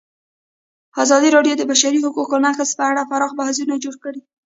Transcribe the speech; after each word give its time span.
ازادي 1.03 1.29
راډیو 1.35 1.53
د 1.57 1.59
د 1.59 1.63
بشري 1.71 1.99
حقونو 2.05 2.37
نقض 2.45 2.69
په 2.77 2.83
اړه 2.91 3.07
پراخ 3.09 3.31
بحثونه 3.39 3.73
جوړ 3.83 3.95
کړي. 4.03 4.21